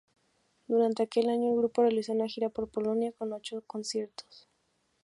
[0.67, 4.49] Durante aquel año el grupo realizó una gira por Polonia con ocho conciertos.